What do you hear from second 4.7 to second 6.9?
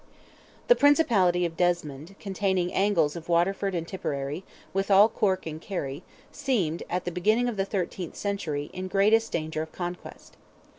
with all Cork and Kerry, seemed